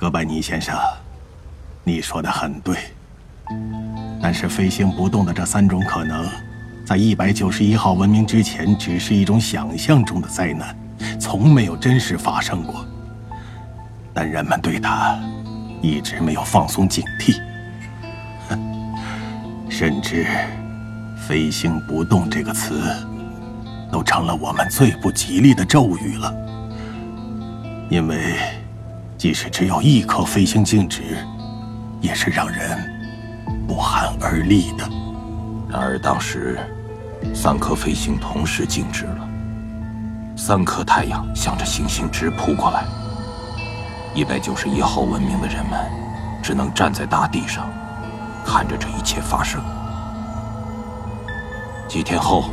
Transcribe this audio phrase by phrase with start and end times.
[0.00, 0.74] 哥白尼先生，
[1.84, 2.74] 你说的很对。
[4.22, 6.26] 但是飞行不动的这三种可能，
[6.86, 10.74] 在一百九十一号文明之前，只是一种想象中的灾难，
[11.20, 12.82] 从没有真实发生过。
[14.14, 15.18] 但人们对它
[15.82, 17.38] 一直没有放松警惕，
[19.68, 20.26] 甚至
[21.28, 22.82] “飞行不动”这个词
[23.92, 26.34] 都成了我们最不吉利的咒语了。
[27.90, 28.38] 因为，
[29.20, 31.02] 即使只有一颗飞星静止，
[32.00, 32.90] 也是让人。
[33.68, 34.88] 不寒而栗的。
[35.68, 36.58] 然而当时，
[37.34, 39.28] 三颗飞星同时静止了，
[40.38, 42.82] 三颗太阳向着行星直扑过来。
[44.14, 45.78] 一百九十一号文明的人们
[46.42, 47.68] 只能站在大地上，
[48.46, 49.60] 看着这一切发生。
[51.86, 52.44] 几天后，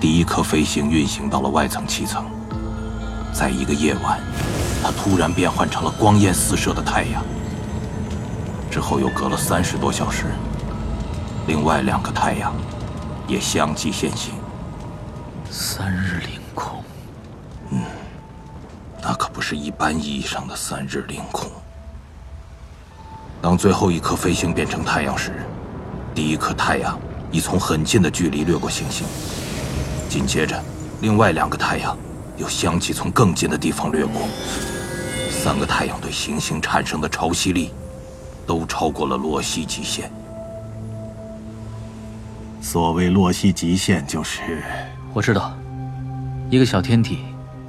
[0.00, 2.24] 第一颗飞星运行到了外层七层，
[3.32, 4.20] 在一个夜晚，
[4.84, 7.24] 它突然变换成了光焰四射的太阳。
[8.70, 10.26] 之后又隔了三十多小时，
[11.46, 12.52] 另外两个太阳
[13.26, 14.34] 也相继现形。
[15.50, 16.84] 三日凌空，
[17.70, 17.80] 嗯，
[19.00, 21.50] 那可不是一般意义上的三日凌空。
[23.40, 25.32] 当最后一颗飞星变成太阳时，
[26.14, 26.98] 第一颗太阳
[27.30, 29.06] 已从很近的距离掠过行星，
[30.10, 30.62] 紧接着，
[31.00, 31.96] 另外两个太阳
[32.36, 34.22] 又相继从更近的地方掠过。
[35.44, 37.70] 三个太阳对行星产生的潮汐力。
[38.46, 40.10] 都超过了洛希极限。
[42.60, 44.62] 所谓洛希极限，就是
[45.14, 45.56] 我知道，
[46.50, 47.20] 一个小天体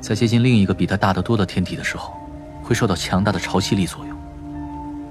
[0.02, 2.14] 在接近另一个比它大得多的天体的时候，
[2.62, 4.18] 会受到强大的潮汐力作用，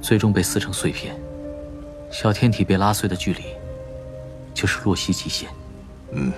[0.03, 1.17] 最终被撕成碎片。
[2.11, 3.43] 小天体被拉碎的距离，
[4.53, 5.49] 就是洛希极限。
[6.13, 6.31] 嗯，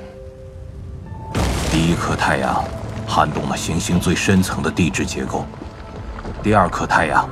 [1.72, 2.64] 第一颗太阳
[3.08, 5.44] 撼动了行星最深层的地质结构，
[6.46, 7.28] 第二颗太阳。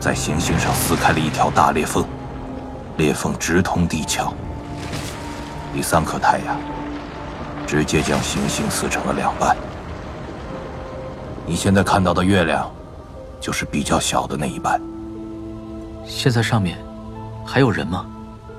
[0.00, 2.06] 在行星上撕开了一条大裂缝，
[2.96, 4.32] 裂缝直通地壳。
[5.74, 6.56] 第三颗太阳
[7.66, 9.54] 直接将行星撕成了两半。
[11.44, 12.70] 你现在看到的月亮，
[13.42, 14.80] 就是比较小的那一半。
[16.06, 16.78] 现在上面
[17.44, 18.06] 还有人吗？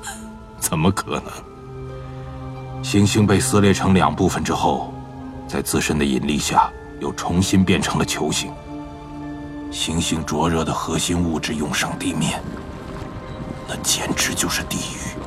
[0.62, 2.84] 怎么可能？
[2.84, 4.94] 行星被撕裂成两部分之后，
[5.48, 8.54] 在自身的引力下又重新变成了球形。
[9.72, 12.42] 行星灼热的核心物质涌上地面，
[13.68, 15.18] 那简直就是地狱。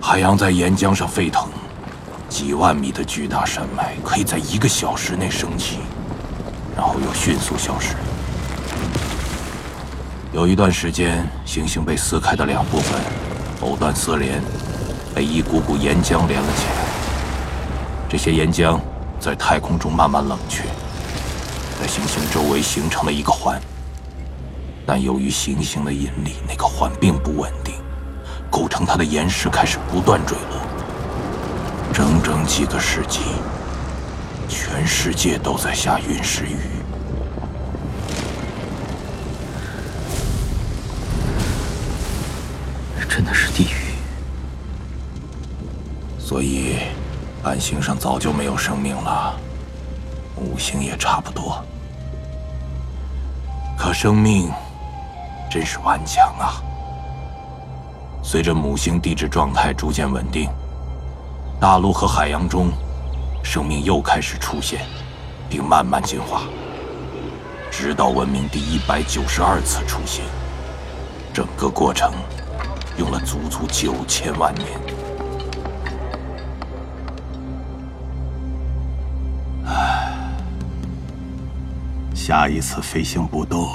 [0.00, 1.48] 海洋在岩浆上沸腾，
[2.28, 5.78] 几万米的巨大山脉可以在一个小时内升起，
[6.76, 7.94] 然后又迅速消失。
[10.32, 13.00] 有一段时间，行星被撕开的两部分
[13.62, 14.42] 藕断丝连，
[15.14, 16.84] 被一股股岩浆连了起来。
[18.08, 18.78] 这些岩浆
[19.20, 20.64] 在太空中慢慢冷却。
[21.84, 23.60] 在行星周围形成了一个环，
[24.86, 27.74] 但由于行星的引力，那个环并不稳定，
[28.50, 30.62] 构成它的岩石开始不断坠落。
[31.92, 33.20] 整整几个世纪，
[34.48, 36.56] 全世界都在下陨石雨。
[43.10, 43.92] 真的是地狱。
[46.18, 46.78] 所以，
[47.42, 49.38] 暗星上早就没有生命了。
[50.36, 51.64] 五星也差不多，
[53.76, 54.50] 可生命
[55.50, 56.62] 真是顽强啊！
[58.22, 60.48] 随着母星地质状态逐渐稳定，
[61.60, 62.70] 大陆和海洋中
[63.42, 64.86] 生命又开始出现，
[65.50, 66.42] 并慢慢进化，
[67.70, 70.24] 直到文明第一百九十二次出现。
[71.32, 72.12] 整个过程
[72.96, 74.93] 用了足足九千万年。
[82.26, 83.68] 下一次飞行不动，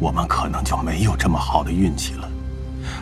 [0.00, 2.28] 我们可能就没有这么好的运气了。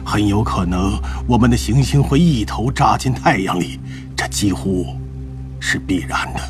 [0.05, 3.81] 很有可能，我们的行星会一头扎进太阳里，
[4.15, 4.95] 这几乎
[5.59, 6.41] 是必然的。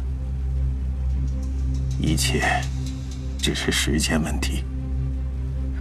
[2.01, 2.43] 一切
[3.39, 4.65] 只是时间问题。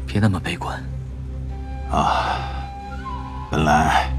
[0.05, 0.79] 别那么悲观。
[1.89, 2.37] 啊，
[3.49, 4.13] 本来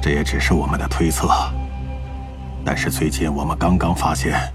[0.00, 1.28] 这也只是我们的推测，
[2.64, 4.53] 但是最近我们刚刚发现。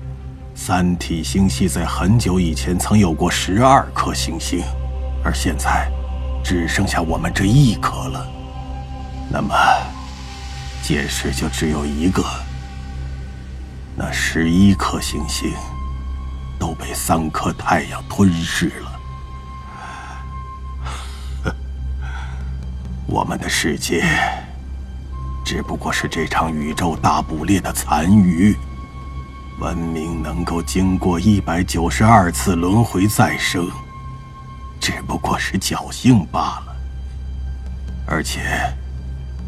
[0.61, 4.61] 三体星系在很久以前曾有过十二颗行星，
[5.23, 5.89] 而现在
[6.44, 8.27] 只剩下我们这一颗了。
[9.31, 9.56] 那么，
[10.83, 12.21] 解释就只有一个：
[13.95, 15.50] 那十一颗行星
[16.59, 19.00] 都被三颗太阳吞噬了。
[23.07, 24.03] 我们的世界
[25.45, 28.53] 只不过是这场宇宙大捕猎的残余。
[29.59, 33.69] 文明能够经过一百九十二次轮回再生，
[34.79, 36.75] 只不过是侥幸罢了。
[38.07, 38.41] 而且，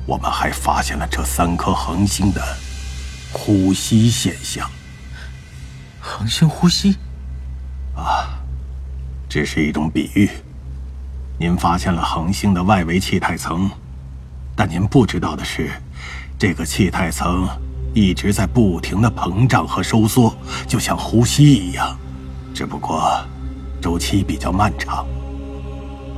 [0.05, 2.41] 我们还发现了这三颗恒星的
[3.31, 4.69] 呼吸现象。
[6.01, 6.97] 恒星呼吸？
[7.95, 8.37] 啊，
[9.29, 10.29] 这是一种比喻。
[11.39, 13.71] 您发现了恒星的外围气态层，
[14.57, 15.71] 但您不知道的是，
[16.37, 17.47] 这个气态层
[17.93, 20.33] 一直在不停的膨胀和收缩，
[20.65, 21.97] 就像呼吸一样，
[22.53, 23.11] 只不过
[23.81, 25.05] 周期比较漫长。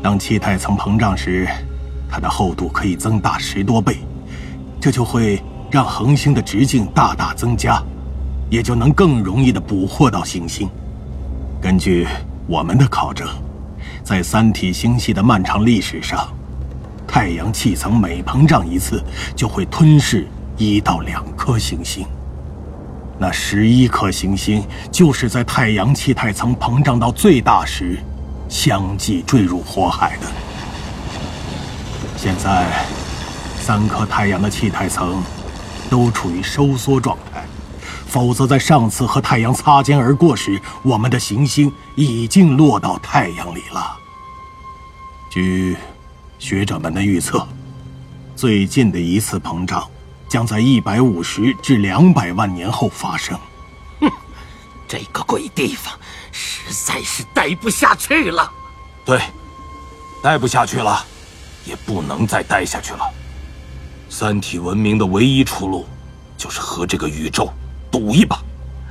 [0.01, 1.47] 当气态层膨胀时，
[2.09, 3.97] 它的厚度可以增大十多倍，
[4.79, 5.41] 这就会
[5.71, 7.81] 让恒星的直径大大增加，
[8.51, 10.69] 也就能更容易的捕获到行星。
[11.59, 12.05] 根据
[12.45, 13.27] 我们的考证，
[14.03, 16.27] 在三体星系的漫长历史上，
[17.07, 19.03] 太阳气层每膨胀一次，
[19.35, 20.27] 就会吞噬
[20.57, 22.05] 一到两颗行星。
[23.19, 27.99] 那十一颗行星就是在太阳气态层膨胀到最大时，
[28.49, 30.27] 相继坠入火海的。
[32.17, 32.85] 现在，
[33.59, 35.21] 三颗太阳的气态层
[35.89, 37.43] 都处于收缩状态，
[38.07, 43.97] 否则在上次和太阳擦肩而过时，我们的行星已经落到太阳里了。
[45.29, 45.75] 据
[46.39, 47.47] 学者们的预测，
[48.35, 49.85] 最近的一次膨胀
[50.33, 53.39] 将在一百五十至两百万年后发生。
[53.99, 54.09] 哼，
[54.87, 55.93] 这个鬼地方
[56.31, 58.51] 实在是待不下去了。
[59.05, 59.21] 对，
[60.23, 61.05] 待不下去了。
[61.65, 63.07] 也不能再待下去了。
[64.09, 65.85] 三体文明的唯一出路，
[66.35, 67.47] 就是和这个宇宙
[67.91, 68.41] 赌一把。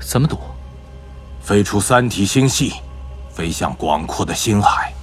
[0.00, 0.38] 怎么赌？
[1.43, 2.75] 飞出三体星系，
[3.35, 4.95] 飞向广阔的星海，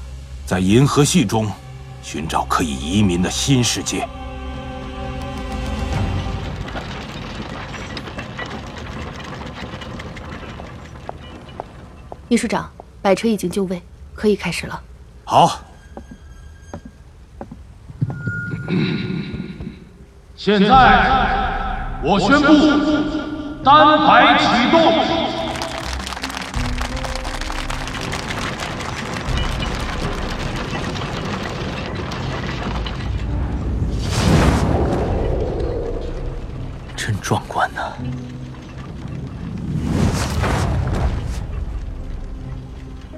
[0.46, 1.52] 在银河系中
[2.02, 4.08] 寻找可以移民的新世界。
[12.30, 12.70] 秘书长，
[13.02, 13.82] 摆车已经就位，
[14.14, 14.80] 可以开始了。
[15.26, 15.62] 好。
[20.36, 20.70] 现在，
[22.04, 24.80] 我宣布单排启动。
[36.96, 37.92] 真壮观呐！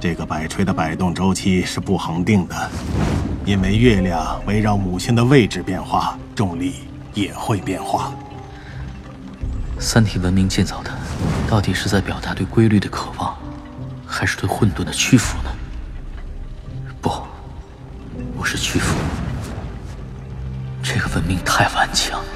[0.02, 2.72] 这个摆锤的摆动周期是不恒定的。
[3.46, 6.74] 因为月亮围绕母星的位置变化，重力
[7.14, 8.12] 也会变化。
[9.80, 10.92] 三体文明建造的，
[11.48, 13.38] 到底是在表达对规律的渴望，
[14.04, 15.52] 还是对混沌的屈服呢？
[17.00, 17.12] 不，
[18.36, 18.96] 不是屈服。
[20.82, 22.28] 这个文明太顽强了。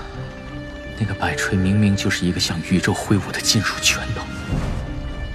[1.00, 4.22] 那个摆锤明明就是一个向宇宙挥舞的金属拳头，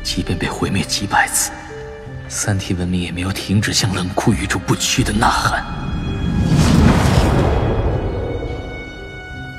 [0.04, 1.50] 即便被毁灭几百次。
[2.32, 5.64] 三体文明也没有停止向冷酷宇宙不屈的呐喊。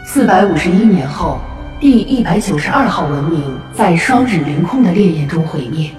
[0.06, 1.42] 四百五十一年后，
[1.82, 5.92] 第一百九十二号文明在双日凌空的烈焰中毁灭，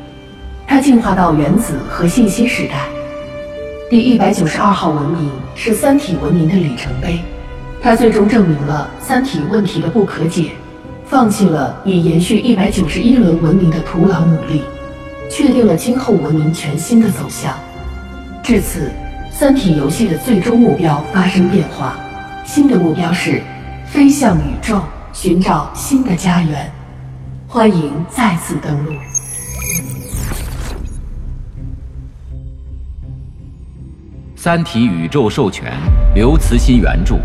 [0.67, 2.87] 它进化到原子和信息时代。
[3.91, 7.21] 第一百九十二号文明是三体文明的里程碑，
[7.83, 10.53] 它最终证明了三体问题的不可解，
[11.05, 14.63] 放弃了以延续一百九十一轮文明的徒劳努力。
[15.34, 17.54] 确定了今后文明全新的走向。
[18.42, 18.92] 至此，
[19.30, 21.97] 三体游戏的最终目标发生变化，
[22.45, 23.40] 新的目标是
[23.87, 26.71] 飞向宇宙，寻找新的家园。
[27.49, 28.92] 欢迎再次登录。
[34.37, 35.73] 三体宇宙授权，
[36.14, 37.16] 刘慈欣原著，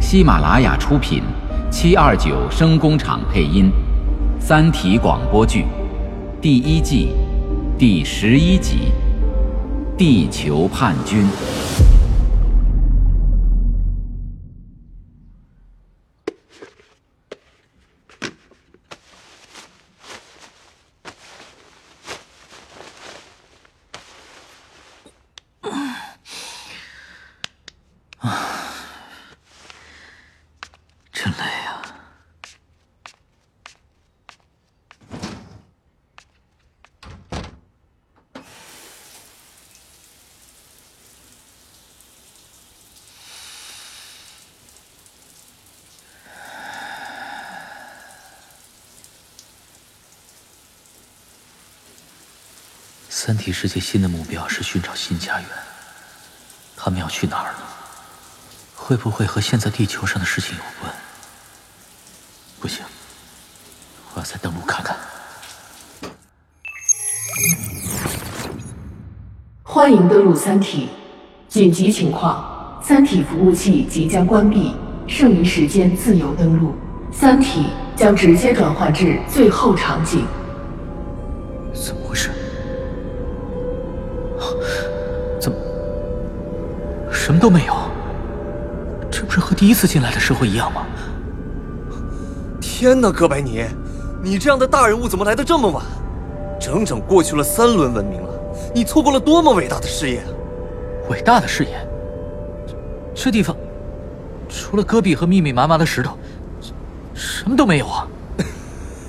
[0.00, 1.22] 喜马拉雅出品，
[1.70, 3.70] 七二九声工厂配音，
[4.42, 5.66] 《三体》广播剧，
[6.40, 7.10] 第一季。
[7.84, 8.92] 第十一集，
[9.98, 11.26] 地球叛军。
[53.24, 55.48] 三体世界新的目标是寻找新家园，
[56.76, 57.58] 他们要去哪儿呢？
[58.74, 60.92] 会不会和现在地球上的事情有关？
[62.58, 62.84] 不行，
[64.12, 64.96] 我要再登陆看看。
[69.62, 70.88] 欢迎登陆三体。
[71.48, 74.74] 紧急情况：三体服务器即将关闭，
[75.06, 76.74] 剩余时间自由登陆。
[77.12, 80.26] 三体将直接转换至最后场景。
[87.32, 87.74] 什么都没有？
[89.10, 90.84] 这不是和第一次进来的时候一样吗？
[92.60, 93.64] 天哪，哥白尼，
[94.22, 95.82] 你这样的大人物怎么来的这么晚？
[96.60, 98.38] 整整过去了三轮文明了，
[98.74, 100.28] 你错过了多么伟大的事业啊！
[101.08, 101.70] 伟大的事业？
[103.14, 103.56] 这地方
[104.46, 106.18] 除了戈壁和密密麻麻的石头，
[107.14, 108.06] 什么都没有啊！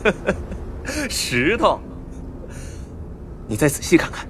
[1.10, 1.77] 石头，
[3.50, 4.25] 你再仔细看看。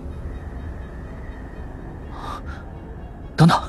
[3.36, 3.60] 等等，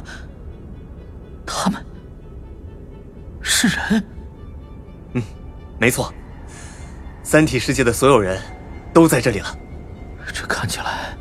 [3.68, 4.04] 是人？
[5.14, 5.22] 嗯，
[5.78, 6.12] 没错，
[7.22, 8.40] 三体世界的所有人
[8.92, 9.58] 都在这里了。
[10.32, 11.16] 这看起来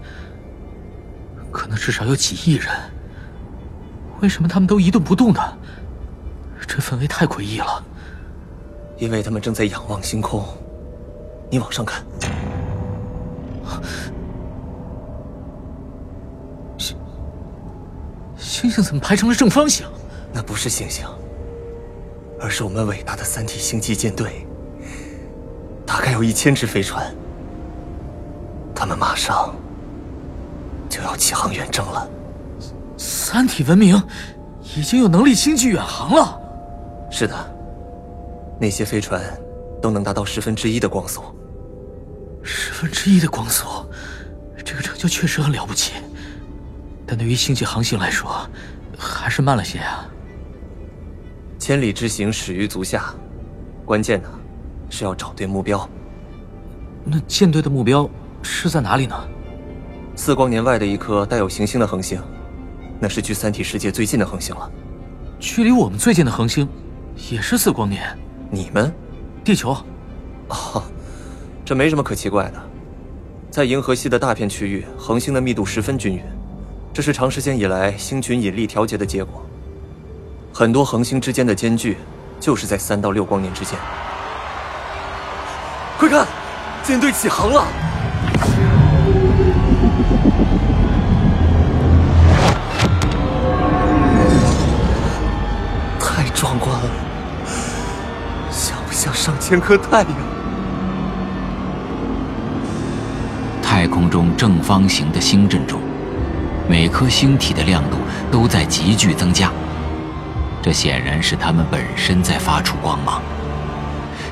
[1.51, 2.67] 可能至少有几亿人。
[4.21, 5.57] 为什么他们都一动不动的？
[6.67, 7.83] 这氛围太诡异了。
[8.97, 10.45] 因为他们正在仰望星空，
[11.49, 12.03] 你往上看。
[16.77, 16.97] 星
[18.37, 19.85] 星星怎么排成了正方形？
[20.31, 21.05] 那不是星星，
[22.43, 24.45] 而是我们伟大的三体星际舰队。
[25.85, 27.15] 大概有一千只飞船，
[28.75, 29.55] 他们马上
[30.89, 32.05] 就要起航远征了。
[32.97, 34.01] 三体文明
[34.75, 36.37] 已经有能力星际远航了。
[37.09, 37.33] 是的，
[38.59, 39.21] 那些飞船
[39.81, 41.23] 都能达到十分之一的光速。
[42.43, 43.65] 十分之一的光速，
[44.65, 45.93] 这个成就确实很了不起，
[47.07, 48.45] 但对于星际航行来说，
[48.97, 50.09] 还是慢了些啊。
[51.65, 53.15] 千里之行，始于足下，
[53.85, 54.27] 关键呢
[54.89, 55.89] 是要找对目标。
[57.05, 58.09] 那舰队的目标
[58.41, 59.15] 是在哪里呢？
[60.13, 62.21] 四光年外的一颗带有行星的恒星，
[62.99, 64.69] 那是距三体世界最近的恒星了。
[65.39, 66.67] 距离我们最近的恒星，
[67.31, 68.03] 也是四光年。
[68.51, 68.93] 你们，
[69.41, 69.71] 地球。
[70.49, 70.83] 哦，
[71.63, 72.61] 这没什么可奇怪的。
[73.49, 76.21] 在银河系的大片区域，恒星的密度十分均匀，
[76.93, 79.41] 这是长时间以来星群引力调节的结果。
[80.55, 81.97] 很多恒星之间的间距，
[82.39, 83.75] 就是在三到六光年之间。
[85.97, 86.27] 快看，
[86.83, 87.65] 舰队起航了！
[95.99, 96.89] 太壮观了，
[98.51, 100.15] 像不像上千颗太阳？
[103.59, 105.81] 太空中正方形的星阵中，
[106.69, 107.97] 每颗星体的亮度
[108.31, 109.51] 都在急剧增加。
[110.63, 113.21] 这显然是它们本身在发出光芒。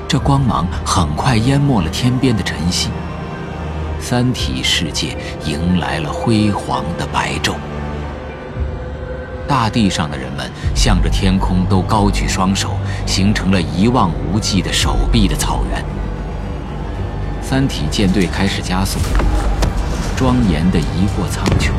[0.08, 2.88] 这光芒很快淹没了天边的晨曦，
[4.00, 7.54] 三体世界迎来了辉煌的白昼。
[9.46, 12.70] 大地上的人们向着天空都高举双手，
[13.06, 15.84] 形成了一望无际的手臂的草原。
[17.42, 18.98] 三体舰队开始加速，
[20.16, 21.72] 庄严地移过苍穹，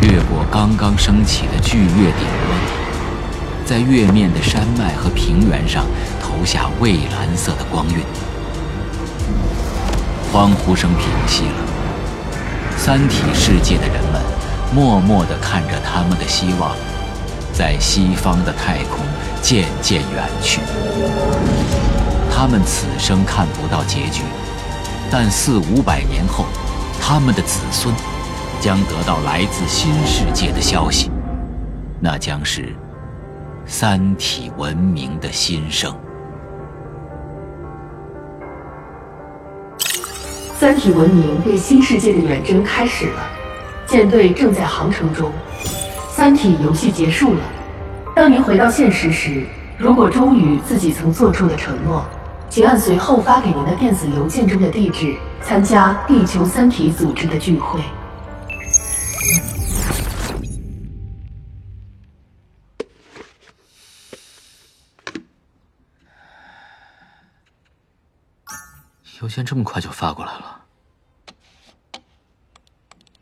[0.00, 2.79] 越过刚刚升起的巨月顶端，
[3.70, 5.86] 在月面的山脉和平原上
[6.20, 8.02] 投下蔚蓝色的光晕。
[10.32, 11.54] 欢呼声平息了，
[12.76, 14.20] 三体世界的人们
[14.74, 16.74] 默默地看着他们的希望，
[17.52, 19.06] 在西方的太空
[19.40, 20.60] 渐渐远去。
[22.28, 24.22] 他们此生看不到结局。
[25.12, 26.44] 但四五百年后，
[27.00, 27.94] 他们的子孙
[28.60, 31.08] 将得到来自新世界的消息，
[32.00, 32.74] 那将是
[33.66, 35.94] 三体文明的新生。
[40.54, 43.22] 三体文明对新世界的远征开始了，
[43.86, 45.30] 舰队正在航程中。
[46.10, 47.40] 三体游戏结束了。
[48.14, 49.46] 当您回到现实时，
[49.78, 52.04] 如果忠于自己曾做出的承诺。
[52.48, 57.78] 请按随后发给您的电子邮件中的地址参加地球三体组织的聚会。
[69.20, 70.64] 邮件这么快就发过来了。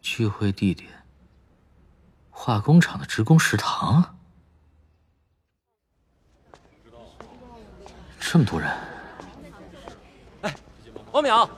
[0.01, 0.89] 聚会地点：
[2.31, 4.17] 化工厂的职工食堂。
[8.21, 8.71] 这么多人。
[10.43, 10.55] 哎
[11.11, 11.49] 王淼，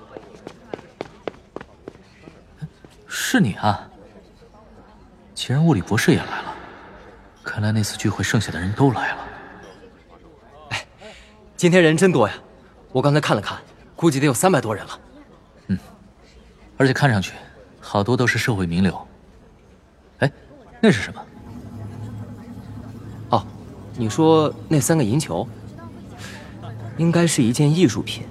[3.07, 3.91] 是你啊！
[5.35, 6.55] 既然物理博士也来了，
[7.43, 9.29] 看来那次聚会剩下的人都来了。
[10.71, 10.87] 哎，
[11.57, 12.35] 今天人真多呀！
[12.91, 13.61] 我刚才看了看，
[14.01, 14.99] 估计得有三百多人了。
[15.67, 15.79] 嗯，
[16.79, 17.35] 而且看上去
[17.83, 19.07] 好多都是社会名流。
[20.21, 20.33] 哎
[20.81, 21.23] 那是什么？
[23.29, 23.47] 哦，
[23.99, 25.47] 你说那三个银球，
[26.97, 28.25] 应该是一件艺术品。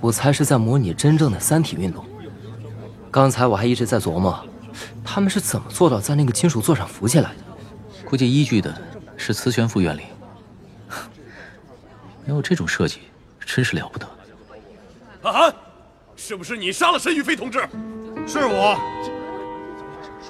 [0.00, 2.04] 我猜是在模拟真正的三体运动。
[3.10, 4.46] 刚才我还一直在琢磨，
[5.04, 8.04] 他们是怎么做到在那个金属座上浮起来的。
[8.04, 8.72] 估计依据的
[9.16, 10.02] 是磁悬浮原理。
[12.24, 13.00] 没有这种设计，
[13.40, 14.08] 真是了不得。
[15.28, 15.54] 阿寒，
[16.16, 17.60] 是不是你杀了申玉飞同志？
[18.26, 18.78] 是我。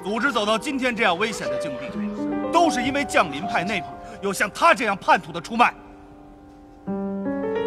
[0.02, 3.86] 组织走到今天这样危险的境地，都是因为降临派内部
[4.20, 5.72] 有像他这样叛徒的出卖。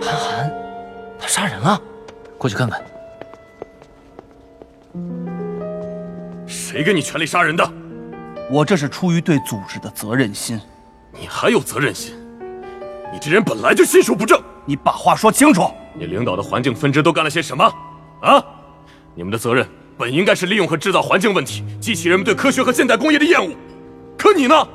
[0.01, 0.51] 韩寒，
[1.19, 1.81] 他杀人了，
[2.37, 2.81] 过去看看。
[6.45, 7.71] 谁给你权力杀人的？
[8.49, 10.59] 我这是出于对组织的责任心。
[11.13, 12.13] 你还有责任心？
[13.13, 14.41] 你这人本来就心术不正。
[14.65, 15.69] 你把话说清楚。
[15.93, 17.63] 你领导的环境分支都干了些什么？
[18.21, 18.43] 啊？
[19.13, 19.67] 你们的责任
[19.97, 23.53] 本应该是利用和制造环境问题，激起人们对科学和现代工业的厌恶。
[24.17, 24.67] 可你呢，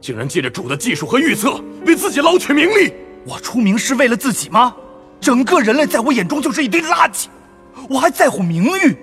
[0.00, 2.92] 竟然借着主的技术和预测，为自己捞取名利。
[3.24, 4.74] 我出名是为了自己吗？
[5.20, 7.26] 整个人类在我眼中就是一堆垃圾。
[7.88, 8.96] 我还在乎名誉，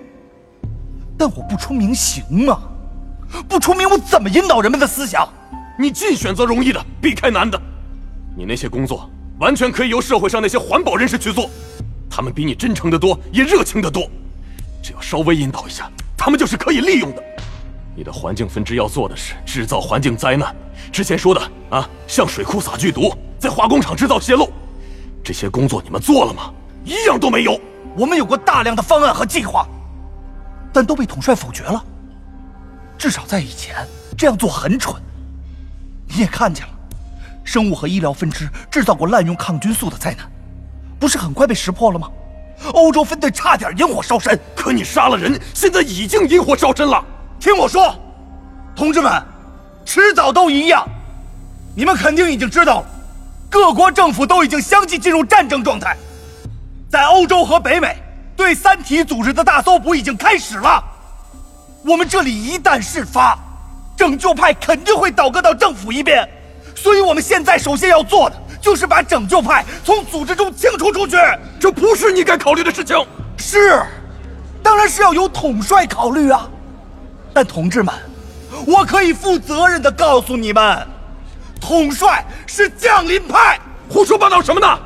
[1.17, 2.61] 但我不出名行吗？
[3.47, 5.27] 不出名，我怎么引导人们的思想？
[5.79, 7.59] 你尽选择容易的，避开难的。
[8.37, 9.09] 你那些工作。
[9.39, 11.49] 完全可以由社会上那些环保人士去做，
[12.09, 14.09] 他们比你真诚的多，也热情的多。
[14.83, 17.23] 只要稍微引导一下，他们就是可以利用的。
[17.95, 20.55] 你的环境分支要做的是制造环境灾难，
[20.91, 24.49] 之前说的啊，向水库撒剧毒，在化工厂制造泄漏，
[25.23, 26.53] 这些工作你们做了吗？
[26.85, 27.59] 一样都没有。
[27.97, 29.67] 我们有过大量的方案和计划，
[30.71, 31.83] 但都被统帅否决了。
[32.97, 33.75] 至少在以前，
[34.17, 34.95] 这样做很蠢。
[36.07, 36.78] 你也看见了。
[37.49, 40.19] 生物和医疗分支制造过滥用抗菌素的灾难，
[40.99, 42.07] 不是很快被识破了吗？
[42.75, 47.03] 欧洲分队差点引火烧身，可你杀了人，现在已经引火烧身了。
[47.39, 47.95] 听我说，
[48.75, 49.11] 同志们，
[49.83, 50.87] 迟早都一样。
[51.75, 52.85] 你们肯定已经知道了，
[53.49, 55.97] 各国政府都已经相继进入战争状态。
[56.87, 57.97] 在欧洲和北美，
[58.37, 60.83] 对三体组织的大搜捕已经开始了。
[61.83, 63.35] 我们这里一旦事发，
[63.97, 66.29] 拯救派肯定会倒戈到政府一边。
[66.81, 71.17] 所以，我们现在首先要做的就是把拯救派从组织中清除出去。
[71.59, 72.95] 这不是你该考虑的事情。
[73.37, 73.81] 是，
[74.63, 76.49] 当然是要由统帅考虑啊。
[77.33, 77.93] 但同志们，
[78.65, 80.87] 我可以负责任的告诉你们，
[81.59, 83.59] 统帅是降临派。
[83.89, 84.79] 胡说八道什么呢？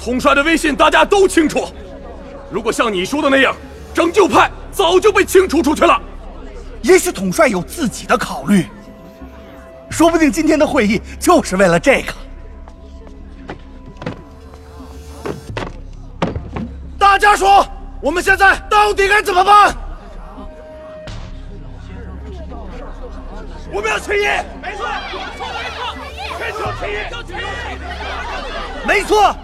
[0.00, 1.68] 统帅的威信大家都清楚。
[2.50, 3.54] 如果像你说的那样，
[3.92, 6.00] 拯救派早就被清除出去了。
[6.82, 8.66] 也许统帅有自己的考虑。
[9.90, 12.12] 说不定今天的会议就是为了这个。
[16.98, 17.66] 大家说，
[18.00, 19.74] 我们现在到底该怎么办？
[23.70, 24.24] 我们要起义！
[24.62, 24.88] 没错，
[26.38, 26.96] 没错，起义！
[28.86, 29.36] 没错，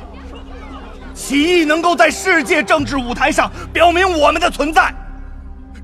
[1.14, 4.94] 起义能够在世界政治舞台上表明我们的存在。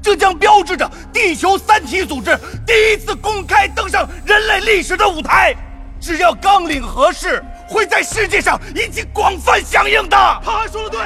[0.03, 5.55] 这将标志着地球三体组织第一次公开登上人类历史的舞台。
[6.01, 10.17] 只要纲领合适，会在世界上引起广泛响应的。
[10.43, 11.01] 他还说的对。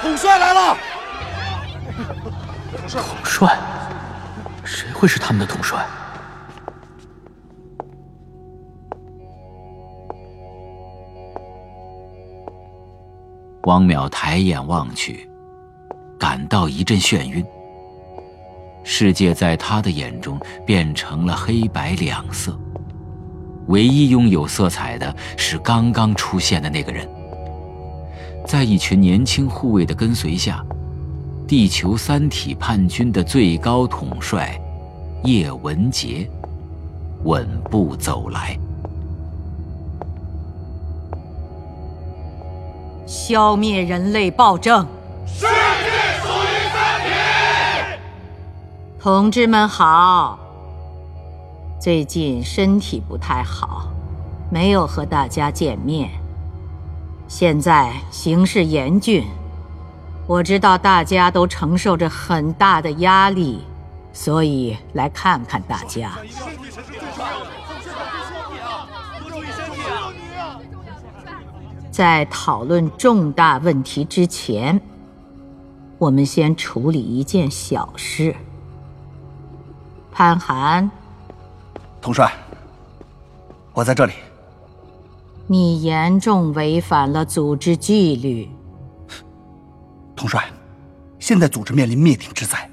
[0.00, 0.76] 统帅来了。
[2.92, 3.58] 统帅？
[4.64, 5.84] 谁会是他们的统帅？
[13.66, 15.28] 汪淼抬眼望去，
[16.18, 17.44] 感到一阵眩晕。
[18.82, 22.58] 世界在他的眼中变成了黑白两色，
[23.68, 27.08] 唯一拥有色彩的是刚刚出现的那个人。
[28.46, 30.62] 在一群年轻护卫的跟随下，
[31.48, 34.60] 地球三体叛军的最高统帅
[35.24, 36.28] 叶文杰
[37.22, 38.58] 稳步走来。
[43.06, 44.86] 消灭人类暴政，
[45.26, 45.48] 世界
[46.22, 48.00] 属于三体。
[48.98, 50.38] 同志们好，
[51.78, 53.88] 最近身体不太好，
[54.50, 56.10] 没有和大家见面。
[57.28, 59.26] 现在形势严峻，
[60.26, 63.66] 我知道大家都承受着很大的压力，
[64.14, 66.12] 所以来看看大家。
[71.94, 74.80] 在讨论重大问题之前，
[75.96, 78.34] 我们先处理一件小事。
[80.10, 80.90] 潘寒，
[82.00, 82.32] 统帅，
[83.72, 84.12] 我在这里。
[85.46, 88.50] 你严重违反了组织纪律。
[90.16, 90.50] 统帅，
[91.20, 92.68] 现在组织面临灭顶之灾，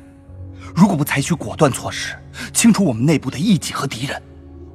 [0.75, 2.15] 如果不采取果断措施，
[2.55, 4.19] 清除我们内部的异己和敌人，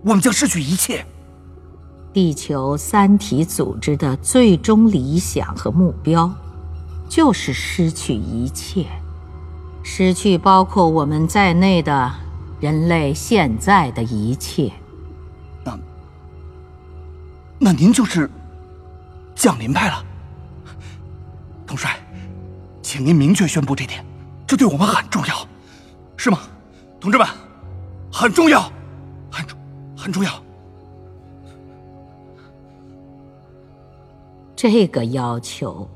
[0.05, 1.05] 我们将失去一切。
[2.17, 6.33] 地球三体组织的最终理想和目标，
[7.11, 8.87] 就是失去一切，
[9.83, 12.11] 失去包括我们在内的
[12.59, 14.73] 人类现在的一切。
[15.63, 15.79] 那，
[17.59, 18.31] 那您就是
[19.35, 20.03] 降临派了，
[21.67, 22.01] 统帅，
[22.81, 24.03] 请您明确宣布这点，
[24.47, 25.47] 这对我们很重要，
[26.17, 26.39] 是吗，
[26.99, 27.29] 同志们？
[28.11, 28.63] 很重要，
[29.31, 29.59] 很重，
[29.95, 30.46] 很重要。
[34.57, 35.87] 这个要求，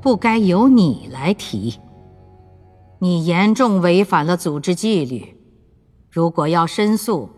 [0.00, 1.78] 不该由你来提。
[2.98, 5.36] 你严重违反了组织纪律，
[6.10, 7.28] 如果要申诉，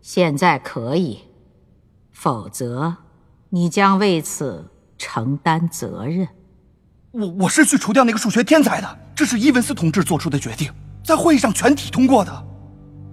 [0.00, 1.18] 现在可以；
[2.12, 2.94] 否则，
[3.50, 6.28] 你将为此承担责任。
[7.10, 10.72] 我我是去除掉那个数学天才的，这是伊文斯同志做出的决定，
[11.04, 12.46] 在会议上全体通过的。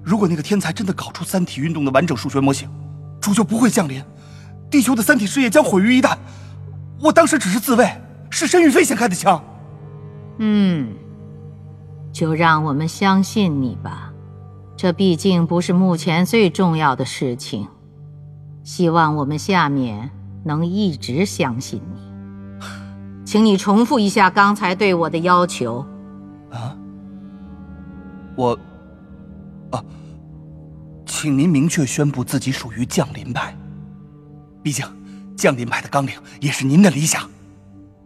[0.04, 2.70] 如果那个天才真的搞出三体运动的完整数学模型，
[3.20, 4.04] 主就不会降临，
[4.70, 6.16] 地球的三体事业将毁于一旦。
[7.02, 7.90] 我当时只是自卫，
[8.30, 9.44] 是申玉飞先开的枪。
[10.38, 10.94] 嗯，
[12.12, 14.14] 就让我们相信你吧，
[14.78, 17.68] 这毕竟不是目前最重要的事情。
[18.64, 20.12] 希望我们下面
[20.44, 22.12] 能一直相信你。
[23.26, 25.86] 请你重复一下刚才对我的要求。
[26.52, 26.78] 啊，
[28.36, 28.58] 我，
[29.72, 29.84] 啊，
[31.06, 33.58] 请您明确宣布自己属于降临派。
[34.62, 34.86] 毕竟。
[35.42, 37.28] 降临派的纲领也是您的理想，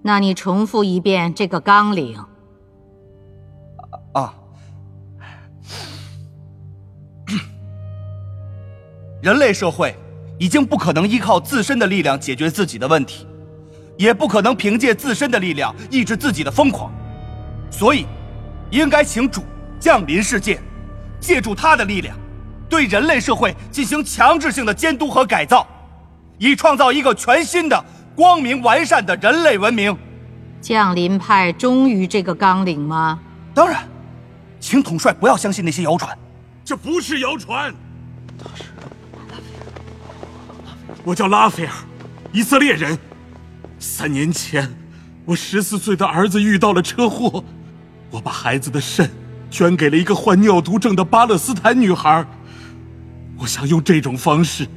[0.04, 2.18] 那你重复一遍这个纲领。
[4.14, 4.34] 啊，
[9.22, 9.94] 人类社会
[10.40, 13.28] 已经不可能依靠自身的力量解决自己的问题，
[13.98, 16.90] 也不可能凭借自身的力量抑制自己的疯狂，
[17.70, 18.06] 所以，
[18.72, 19.44] 应该请主
[19.78, 20.58] 降临世界，
[21.20, 22.18] 借助他的力量，
[22.70, 25.68] 对人类社会进行强制性的监督和改造。
[26.38, 29.96] 以创造一个全新的、光明完善的人类文明。
[30.62, 33.20] 降临派忠于这个纲领吗？
[33.54, 33.88] 当然，
[34.60, 36.18] 请统帅不要相信那些谣传。
[36.64, 37.74] 这不是谣传。
[41.04, 41.72] 我叫拉斐尔，
[42.32, 42.98] 以色列人。
[43.78, 44.76] 三年前，
[45.26, 47.44] 我十四岁的儿子遇到了车祸，
[48.10, 49.08] 我把孩子的肾
[49.52, 52.26] 捐给了一个患尿毒症的巴勒斯坦女孩。
[53.38, 54.68] 我想用这种方式。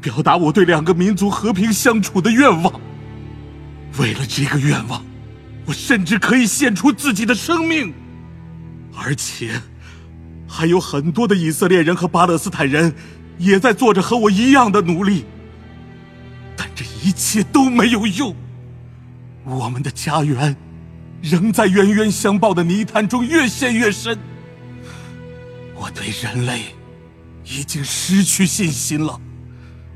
[0.00, 2.80] 表达我对两个民族和平相处的愿望。
[3.98, 5.04] 为了这个愿望，
[5.66, 7.92] 我甚至可以献出自己的生命。
[8.96, 9.60] 而且，
[10.46, 12.94] 还有很多的以色列人和巴勒斯坦人
[13.38, 15.24] 也在做着和我一样的努力。
[16.56, 18.34] 但这一切都没有用。
[19.44, 20.54] 我们的家园
[21.22, 24.18] 仍在冤冤相报的泥潭中越陷越深。
[25.74, 26.74] 我对人类
[27.44, 29.20] 已经失去信心了。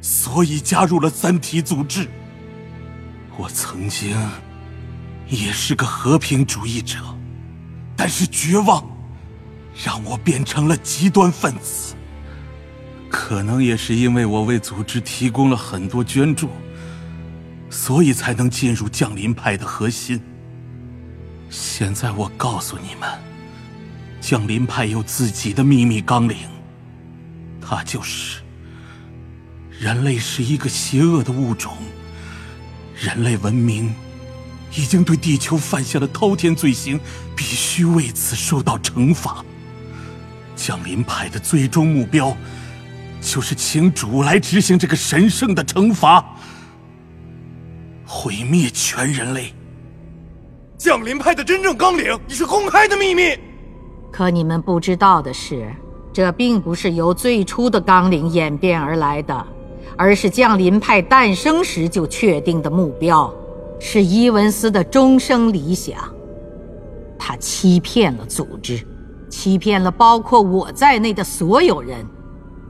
[0.03, 2.07] 所以加入了三体组织。
[3.39, 4.15] 我曾经
[5.29, 6.99] 也是个和平主义者，
[7.97, 8.85] 但是绝望
[9.83, 11.95] 让我变成了极端分子。
[13.09, 16.51] 可能也是因为我为组织提供了很多捐助，
[17.71, 20.21] 所以才能进入降临派的核心。
[21.49, 23.09] 现在我告诉你们，
[24.21, 26.37] 降临派有自己的秘密纲领，
[27.61, 28.42] 它就是。
[29.83, 31.73] 人类是一个邪恶的物种，
[32.95, 33.93] 人类文明
[34.77, 37.01] 已经对地球犯下了滔天罪行，
[37.35, 39.45] 必须为此受到惩罚。
[40.55, 42.37] 降临派的最终目标，
[43.21, 46.25] 就是请主来执行这个神圣的惩罚，
[48.07, 49.53] 毁灭全人类。
[50.79, 53.37] 降临派的真正纲领已是公开的秘密，
[54.13, 55.75] 可你们不知道的是，
[56.13, 59.45] 这并不是由最初的纲领演变而来的。
[59.97, 63.33] 而是降临派诞生时就确定的目标，
[63.79, 65.97] 是伊文斯的终生理想。
[67.19, 68.85] 他欺骗了组织，
[69.29, 72.05] 欺骗了包括我在内的所有人。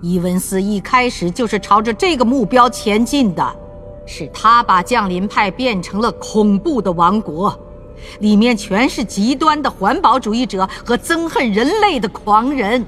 [0.03, 3.57] 伊文斯一开始就是朝着这个目标前进的，
[4.05, 7.57] 是他把降临派变成了恐怖的王国，
[8.19, 12.85] 里面全是极端的环保主义者和憎恨人类的狂人。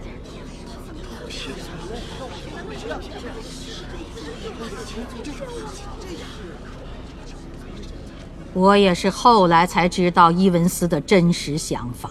[8.52, 12.09] 我也是后来才知道伊文斯的真实想法。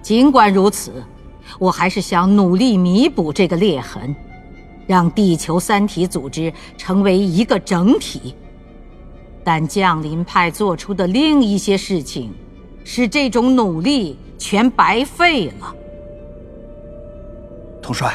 [0.00, 1.04] 尽管如此，
[1.58, 4.14] 我还是想努力弥补这个裂痕，
[4.86, 8.34] 让地球三体组织成为一个整体。
[9.42, 12.32] 但降临派做出的另一些事情，
[12.82, 15.74] 使这种努力全白费了。
[17.82, 18.14] 统帅，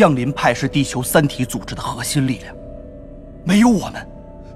[0.00, 2.56] 降临派是地球三体组织的核心力量，
[3.44, 3.96] 没有我们，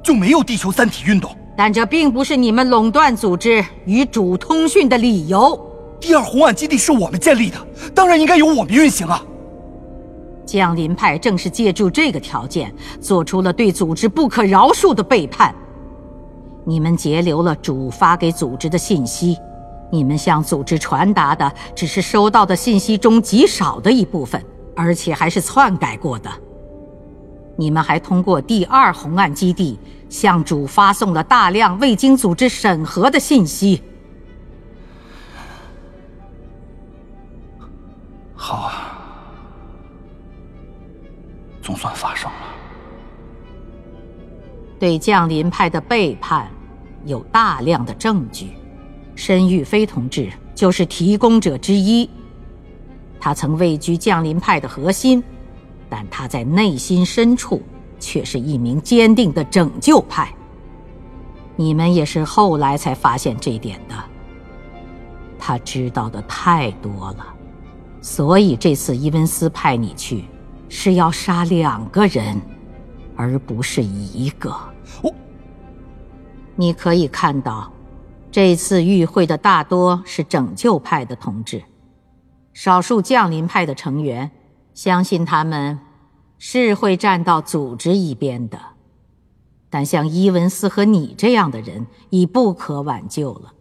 [0.03, 1.37] 就没有地球三体运动。
[1.55, 5.71] 但这并不是你们垄断组织与主通讯的理由。
[6.01, 7.59] 第二红岸基地是我们建立的，
[7.95, 9.23] 当然应该由我们运行啊。
[10.47, 15.55] 降临派正是借助这个条件，做出了对组织不可饶恕的背叛。
[16.65, 19.37] 你们截留了主发给组织的信息，
[19.93, 24.43] 你们向组织传达的只是收到的信息中极少的一部分，
[24.77, 26.31] 而且还是篡改过的。
[27.57, 33.83] 你们还通过第二红岸基地向主发送了大量未经组织审核的信息。
[38.35, 38.99] 好啊，
[41.63, 42.37] 总算发生了。
[44.79, 46.51] 对降临派的背叛，
[47.05, 48.51] 有大量的证据。
[49.15, 52.11] 申玉飞同志就是提供者之一。
[53.25, 55.25] 他曾位居降临派的核心。
[55.89, 57.63] 但他在内心深处
[57.99, 60.31] 却是一名坚定的拯救派。
[61.57, 63.95] 你们也是后来才发现这点的。
[65.39, 67.27] 他知道的太多了，
[68.03, 70.25] 所以这次伊文斯派你去，
[70.69, 72.39] 是要杀两个人，
[73.17, 74.55] 而不是一个。
[75.01, 75.11] 我，
[76.57, 77.73] 你可以看到，
[78.31, 81.63] 这次与会的大多是拯救派的同志，
[82.55, 84.31] 少数降临派的成员。
[84.73, 85.79] 相信他们
[86.37, 88.59] 是会站到组织一边的，
[89.71, 93.53] 但像伊文斯和你这样的人已不可挽救了。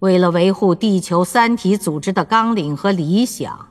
[0.00, 3.68] 为了维护地球三体组织的纲领和理想，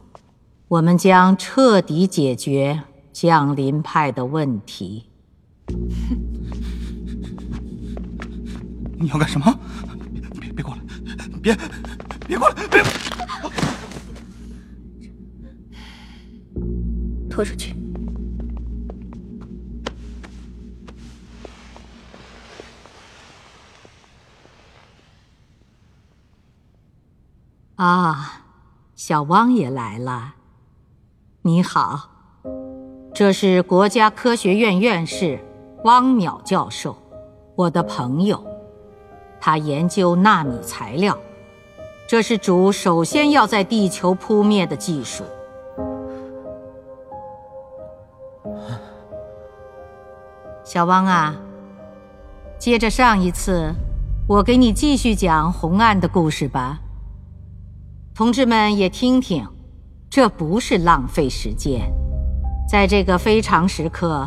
[0.68, 2.82] 我们将彻底解决
[3.14, 5.10] 降临派的问题。
[8.98, 9.60] 你要干什么？
[10.40, 10.82] 别别过来！
[11.40, 11.56] 别
[12.28, 12.56] 别过来！
[12.68, 12.84] 别！
[17.30, 17.76] 拖出去！
[27.76, 28.44] 啊，
[28.96, 30.36] 小汪也来了。
[31.42, 32.12] 你好，
[33.12, 35.40] 这是国家科学院院士
[35.84, 36.96] 汪淼教授，
[37.56, 38.46] 我的朋友。
[39.40, 41.18] 他研究纳米材料，
[42.08, 45.24] 这是主首先要在地球扑灭的技术。
[50.74, 51.36] 小汪啊，
[52.58, 53.76] 接着上一次，
[54.26, 56.80] 我给你继续讲红岸的故事吧。
[58.16, 59.46] 同志们也听听，
[60.10, 61.82] 这不是浪费时间。
[62.70, 64.26] 在这个非常时刻，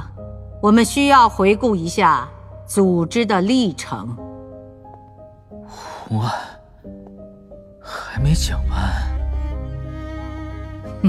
[0.60, 2.28] 我们需要回顾一下
[2.66, 4.14] 组织的历程。
[5.66, 6.30] 红岸
[7.80, 8.78] 还没讲完，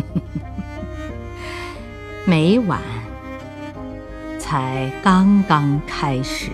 [2.26, 2.80] 没完。
[4.46, 6.52] 才刚刚开始。《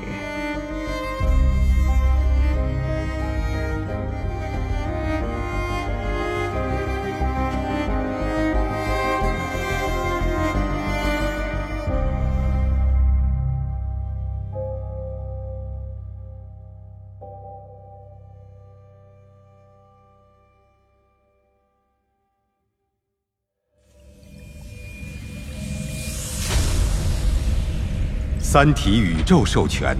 [28.54, 29.96] 三体》宇宙授权，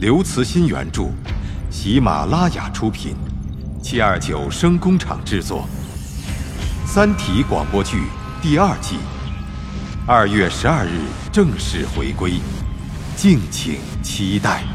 [0.00, 1.12] 刘慈欣原著，
[1.70, 3.14] 喜马拉雅出品，
[3.80, 5.68] 七二九声工厂制作，
[6.92, 8.02] 《三体》广播剧
[8.42, 8.96] 第二季，
[10.08, 12.40] 二月十二日正式回归，
[13.14, 14.73] 敬请期待。